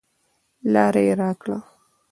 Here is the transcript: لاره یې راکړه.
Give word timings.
لاره 0.73 1.01
یې 1.07 1.13
راکړه. 1.21 1.57